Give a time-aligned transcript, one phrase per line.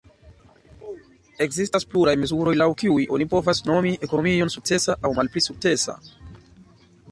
[1.45, 6.01] Ekzistas pluraj mezuroj, laŭ kiuj oni povas nomi ekonomion sukcesa aŭ malpli sukcesa.